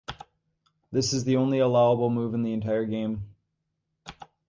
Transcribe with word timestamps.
This 0.91 1.13
is 1.13 1.25
the 1.25 1.35
only 1.35 1.59
allowable 1.59 2.09
move 2.09 2.33
in 2.33 2.41
the 2.41 2.53
entire 2.53 2.85
game. 2.85 3.35